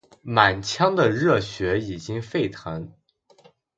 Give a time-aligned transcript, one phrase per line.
[0.23, 2.91] 满腔的热血已经沸腾，